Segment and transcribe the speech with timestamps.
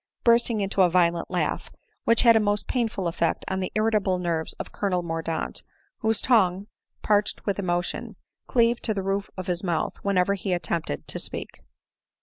[0.23, 1.69] "bursting into a violent laugh,
[2.05, 5.61] which had a most painful effect on the irritable nerves of Colonel Mordaunt,
[5.99, 6.65] whose tongue,
[7.03, 8.15] parched with emotion,
[8.47, 11.61] cleaved to the roof of his mouth whenever he attempted to speak.